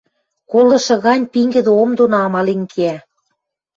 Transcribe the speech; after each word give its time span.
Колышы 0.51 0.95
гань 1.05 1.25
пингӹдӹ 1.33 1.71
ом 1.81 1.89
доно 1.99 2.17
амален 2.27 2.61
кеӓ... 2.73 2.95